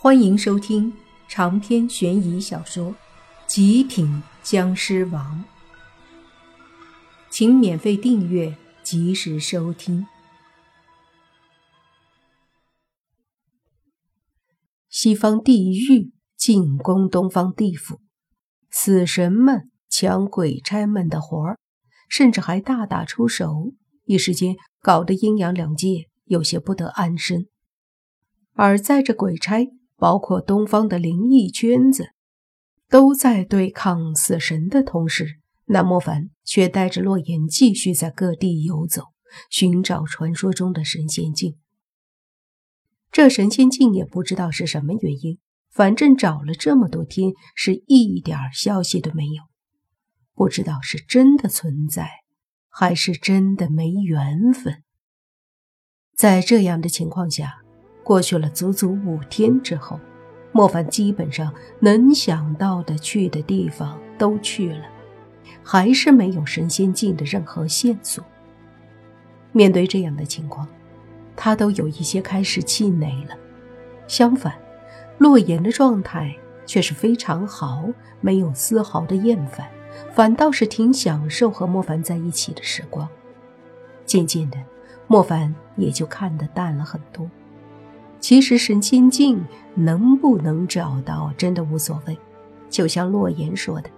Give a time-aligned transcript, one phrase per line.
[0.00, 0.96] 欢迎收听
[1.26, 2.92] 长篇悬疑小说
[3.48, 5.44] 《极品僵尸王》，
[7.28, 10.06] 请免费订阅，及时收听。
[14.88, 18.00] 西方地狱进攻东方地府，
[18.70, 21.58] 死神们抢鬼差们的活儿，
[22.08, 23.72] 甚至还大打出手，
[24.04, 27.48] 一时间搞得阴阳两界有些不得安生。
[28.52, 29.66] 而在这鬼差。
[29.98, 32.10] 包括东方的灵异圈子，
[32.88, 39.06] 都在对抗死神的同时，那莫凡却带着洛言继续在各地游走，
[39.50, 41.56] 寻找传说中的神仙境。
[43.10, 49.42] 这神仙境也不知道是什么原因，反正找了这么多天，是一点消息都没有。
[50.34, 52.08] 不知道是真的存在，
[52.68, 54.84] 还是真的没缘分。
[56.14, 57.67] 在这样的情况下。
[58.08, 60.00] 过去了足足五天之后，
[60.50, 64.86] 莫凡基本上能想到的去的地方都去了，
[65.62, 68.24] 还是没有神仙境的任何线索。
[69.52, 70.66] 面对这样的情况，
[71.36, 73.36] 他都有一些开始气馁了。
[74.06, 74.54] 相反，
[75.18, 76.34] 洛言的状态
[76.64, 77.86] 却是非常好，
[78.22, 79.68] 没有丝毫的厌烦，
[80.14, 83.06] 反倒是挺享受和莫凡在一起的时光。
[84.06, 84.56] 渐渐的，
[85.06, 87.30] 莫凡也就看得淡了很多。
[88.20, 92.18] 其实神仙境能不能找到，真的无所谓。
[92.68, 93.88] 就像洛言说的，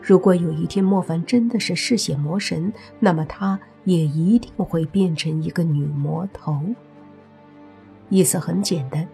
[0.00, 6.60] 如果有一天莫凡真的是嗜血魔神，那么他也一定会变成一个女魔头。
[8.08, 9.08] 意思很简单，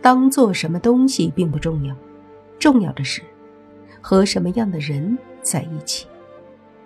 [0.00, 1.94] 当做什么东西并不重要，
[2.58, 3.22] 重要的是
[4.00, 6.06] 和什么样的人在一起，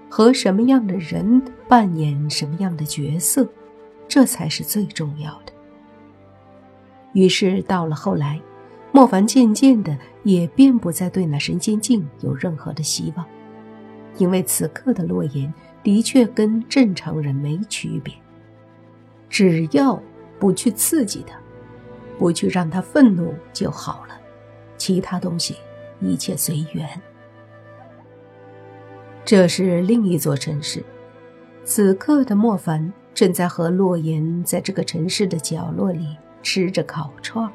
[0.08, 3.48] 和什么样的人扮演什么样的角色，
[4.06, 5.52] 这才是最重要的。
[7.16, 8.38] 于是到了后来，
[8.92, 13.24] 莫凡渐渐的也便不再对那神仙境有任何的希望，
[14.18, 15.52] 因为此刻的洛言
[15.82, 18.12] 的确跟正常人没区别，
[19.30, 19.98] 只要
[20.38, 21.38] 不去刺激他，
[22.18, 24.14] 不去让他愤怒就好了，
[24.76, 25.56] 其他东西
[26.00, 26.86] 一切随缘。
[29.24, 30.84] 这是另一座城市，
[31.64, 36.14] 此刻的莫凡正在和洛言在这个城市的角落里。
[36.46, 37.50] 吃着烤串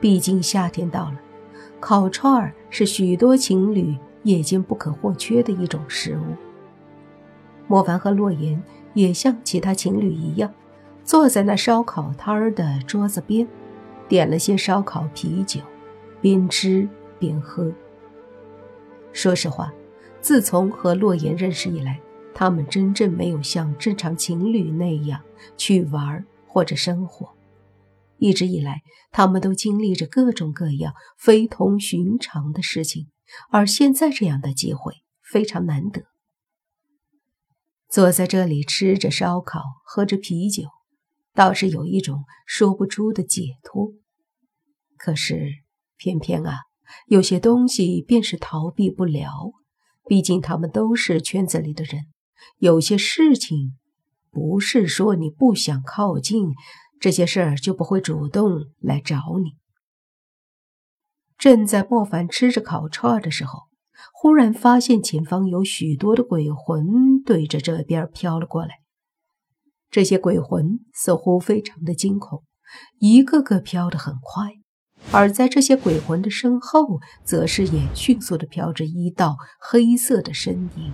[0.00, 1.20] 毕竟夏天到了，
[1.78, 6.22] 烤串是许多情侣夜间不可或缺的一种食物。
[7.66, 8.62] 莫凡和洛言
[8.94, 10.50] 也像其他情侣一样，
[11.04, 13.46] 坐在那烧烤摊儿的桌子边，
[14.08, 15.60] 点了些烧烤啤酒，
[16.22, 17.70] 边吃边喝。
[19.12, 19.70] 说实话，
[20.22, 22.00] 自从和洛言认识以来，
[22.32, 25.20] 他们真正没有像正常情侣那样
[25.58, 27.28] 去玩或者生活。
[28.24, 28.80] 一直以来，
[29.10, 33.08] 他们都经历着各种各样非同寻常的事情，
[33.50, 36.04] 而现在这样的机会非常难得。
[37.90, 40.62] 坐在这里吃着烧烤，喝着啤酒，
[41.34, 43.92] 倒是有一种说不出的解脱。
[44.96, 45.50] 可是，
[45.98, 46.60] 偏偏啊，
[47.08, 49.52] 有些东西便是逃避不了。
[50.06, 52.06] 毕竟他们都是圈子里的人，
[52.56, 53.76] 有些事情
[54.30, 56.54] 不是说你不想靠近。
[57.04, 59.58] 这些事儿就不会主动来找你。
[61.36, 63.64] 正在莫凡吃着烤串的时候，
[64.14, 68.76] 忽然发现前方有许多的鬼魂对着这边飘了过来。
[69.90, 72.42] 这些鬼魂似乎非常的惊恐，
[72.98, 74.54] 一个个飘得很快，
[75.12, 80.90] 而在这些鬼魂的身后，则是也迅速的飘着一道黑色的身影。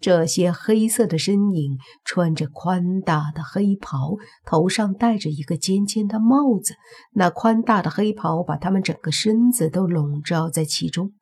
[0.00, 6.74] 这些黑色的身影穿着宽大的黑袍，头上戴着一个尖尖的帽子。
[7.12, 11.12] 那宽大的黑袍把他们整个身子都笼罩在其中，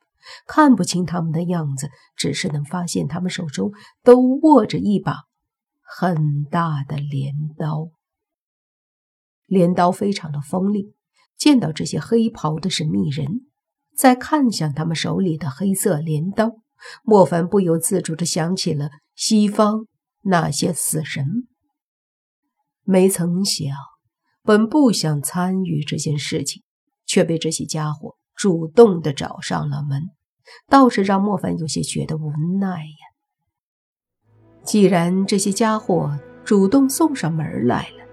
[0.47, 3.73] 看不清他们的样子，只是能发现他们手中
[4.03, 5.23] 都握着一把
[5.83, 7.89] 很大的镰刀。
[9.47, 10.93] 镰刀非常的锋利，
[11.39, 13.47] 见到这些黑袍的神秘人，
[13.97, 16.57] 再看向他们手里的黑色镰刀。
[17.03, 19.87] 莫凡不由自主地想起了西方
[20.23, 21.49] 那些死神，
[22.83, 23.75] 没曾想，
[24.43, 26.63] 本不想参与这件事情，
[27.07, 30.03] 却被这些家伙主动地找上了门，
[30.69, 32.31] 倒是让莫凡有些觉得无
[32.61, 33.07] 奈呀。
[34.65, 38.05] 既然这些家伙主动送上门来了，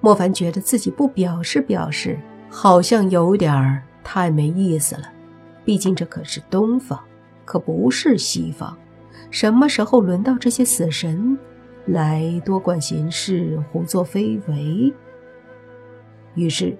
[0.00, 2.20] 莫凡觉得自己不表示表示，
[2.50, 5.12] 好像有点太没意思了。
[5.64, 7.02] 毕竟这可是东方。
[7.44, 8.76] 可不是西方，
[9.30, 11.38] 什么时候轮到这些死神
[11.86, 14.92] 来多管闲事、胡作非为？
[16.34, 16.76] 于是，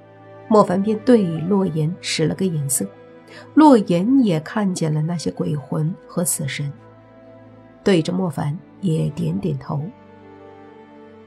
[0.49, 2.87] 莫凡便对洛言使了个眼色，
[3.55, 6.73] 洛言也看见了那些鬼魂和死神，
[7.83, 9.81] 对着莫凡也点点头。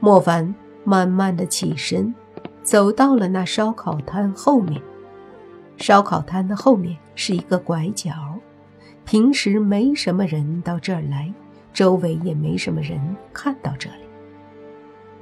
[0.00, 0.54] 莫凡
[0.84, 2.14] 慢慢的起身，
[2.62, 4.80] 走到了那烧烤摊后面。
[5.76, 8.12] 烧烤摊的后面是一个拐角，
[9.08, 11.32] 平时没什么人到这儿来，
[11.72, 13.00] 周围也没什么人
[13.32, 14.02] 看到这里。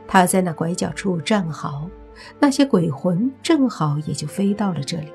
[0.08, 1.88] 他在那拐角处站好，
[2.40, 5.12] 那些鬼魂正好也就飞到了这里。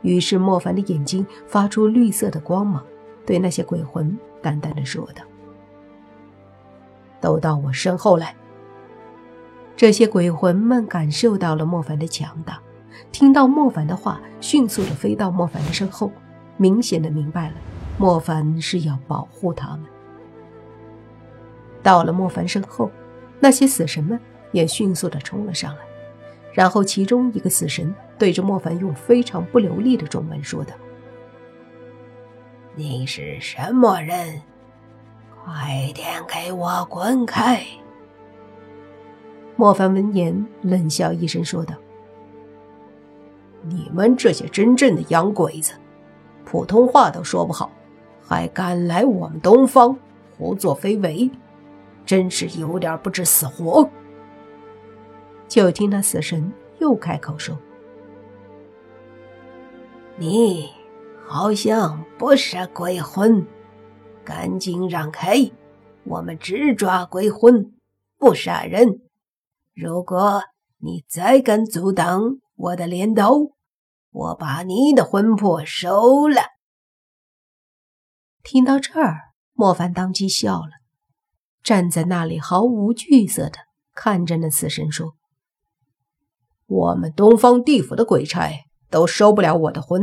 [0.00, 2.82] 于是莫凡的眼睛发出绿色的光芒，
[3.26, 5.22] 对那些鬼魂淡淡的说道
[7.20, 8.34] ：“都到我身后来。”
[9.76, 12.58] 这些鬼魂们感受到了莫凡的强大。
[13.12, 16.10] 听到莫凡的话，迅速的飞到莫凡的身后，
[16.56, 17.54] 明显的明白了，
[17.98, 19.84] 莫凡是要保护他们。
[21.82, 22.90] 到了莫凡身后，
[23.40, 24.18] 那些死神们
[24.52, 25.82] 也迅速的冲了上来，
[26.52, 30.74] 然后其中一个死神对着莫凡用非常不流利的中文说道
[32.74, 34.40] ：“你是什么人？
[35.44, 37.62] 快点给我滚开！”
[39.56, 41.74] 莫凡闻言冷笑一声说道。
[43.66, 45.72] 你们这些真正的洋鬼子，
[46.54, 47.68] 普通话都说不好，
[48.22, 49.98] 还敢来我们东方
[50.38, 51.28] 胡作非为，
[52.06, 53.90] 真是有点不知死活。
[55.48, 57.58] 就听那死神又开口说
[60.16, 60.70] ：“你
[61.26, 63.44] 好像不是鬼魂，
[64.24, 65.50] 赶紧让开，
[66.04, 67.72] 我们只抓鬼魂，
[68.16, 69.00] 不杀人。
[69.74, 70.40] 如果
[70.78, 73.32] 你再敢阻挡我的镰刀，”
[74.14, 76.40] 我把你的魂魄收了。
[78.44, 79.16] 听到这儿，
[79.54, 80.70] 莫凡当即笑了，
[81.64, 83.58] 站在那里毫无惧色的
[83.92, 85.14] 看着那死神说
[86.66, 88.52] ：“我们东方地府的鬼差
[88.88, 90.00] 都收不了我的魂，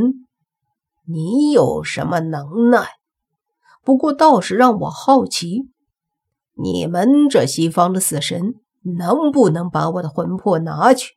[1.06, 2.86] 你有什么能耐？
[3.82, 5.70] 不过倒是让我好奇，
[6.62, 8.56] 你们这西方的死神
[8.98, 11.14] 能不能把我的魂魄拿去？”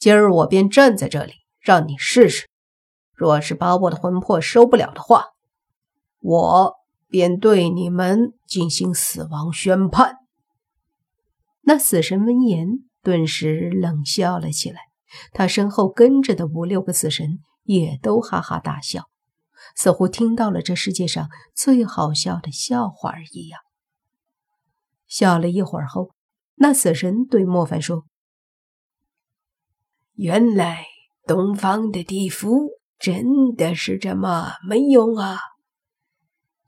[0.00, 2.48] 今儿我便站在这里，让你试试。
[3.14, 5.26] 若是把我的魂魄收不了的话，
[6.20, 6.74] 我
[7.06, 10.16] 便对你们进行死亡宣判。
[11.60, 12.66] 那死神闻言，
[13.02, 14.80] 顿时冷笑了起来。
[15.32, 19.10] 他身后跟着的五六个死神也都哈哈大笑，
[19.76, 23.60] 似乎听到了这世界上最好笑的笑话一样。
[25.06, 26.14] 笑了一会儿后，
[26.54, 28.06] 那死神对莫凡说。
[30.22, 30.84] 原来
[31.26, 35.38] 东方的地府真的是这么没用啊！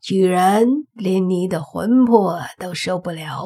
[0.01, 3.45] 居然连你的魂魄都收不了。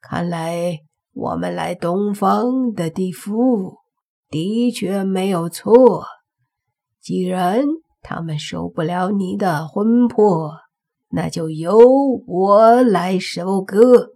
[0.00, 0.80] 看来
[1.12, 3.76] 我们来东方的地府
[4.30, 6.06] 的确没有错。
[7.00, 7.62] 既然
[8.02, 10.54] 他们收不了你的魂魄，
[11.10, 11.78] 那就由
[12.26, 14.08] 我来收割。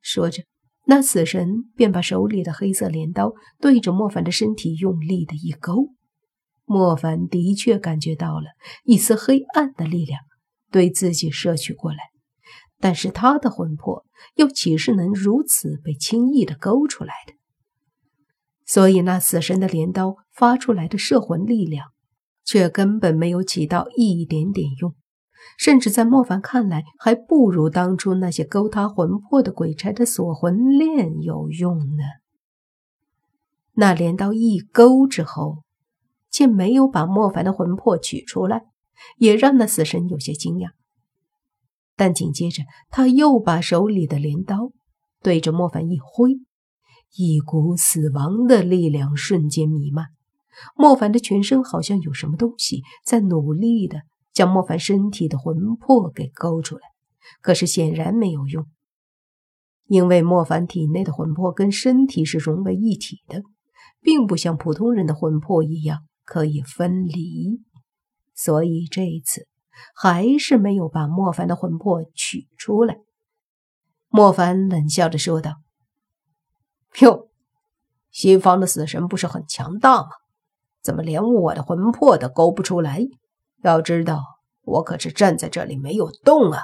[0.00, 0.42] 说着。
[0.88, 5.88] 那死神便把手里的黑色镰刀对着莫凡的身体用力的一勾，
[6.64, 8.46] 莫凡的确感觉到了
[8.84, 10.20] 一丝黑暗的力量
[10.70, 11.98] 对自己摄取过来，
[12.78, 14.04] 但是他的魂魄
[14.36, 17.32] 又岂是能如此被轻易的勾出来的？
[18.64, 21.88] 所以那死神的镰刀发出来的摄魂力量，
[22.44, 24.94] 却根本没有起到一点点用。
[25.58, 32.04] 甚至在莫凡看来，还不如当初那些勾他魂魄的鬼差的锁魂链有用呢。
[33.74, 35.62] 那镰刀一勾之后，
[36.30, 38.62] 竟没有把莫凡的魂魄取出来，
[39.18, 40.70] 也让那死神有些惊讶。
[41.94, 44.72] 但紧接着，他又把手里的镰刀
[45.22, 46.32] 对着莫凡一挥，
[47.16, 50.06] 一股死亡的力量瞬间弥漫，
[50.74, 54.02] 莫凡的全身好像有什么东西在努力的。
[54.36, 56.82] 将莫凡身体的魂魄给勾出来，
[57.40, 58.66] 可是显然没有用，
[59.86, 63.42] 因为莫凡体内的魂魄跟身体是融为一体的，
[64.02, 67.62] 并不像普通人的魂魄一样可以分离，
[68.34, 69.48] 所以这一次
[69.94, 72.98] 还是没有把莫凡的魂魄取出来。
[74.08, 75.62] 莫凡冷笑着说道
[77.00, 77.30] ：“哟，
[78.10, 80.08] 西方的死神不是很强大吗？
[80.82, 83.08] 怎么连我的魂魄都勾不出来？”
[83.62, 84.22] 要知道，
[84.62, 86.62] 我可是站在这里没有动啊！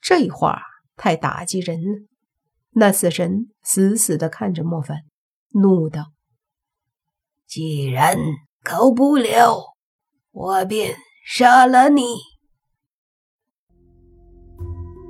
[0.00, 0.62] 这话
[0.96, 2.06] 太打击人了。
[2.72, 5.02] 那死神死死的看着莫凡，
[5.50, 6.06] 怒道
[7.46, 8.18] ：“既然
[8.62, 9.74] 够不了，
[10.32, 12.02] 我便杀了你。”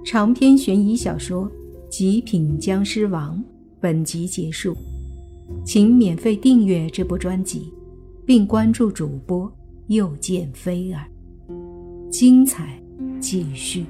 [0.04, 1.50] 长篇悬疑小说
[1.88, 3.38] 《极品僵尸王》
[3.80, 4.76] 本集结束，
[5.64, 7.72] 请免费订阅这部专辑，
[8.26, 9.50] 并关注主播
[9.88, 11.04] 又见菲儿，
[12.10, 12.80] 精彩
[13.20, 13.84] 继续。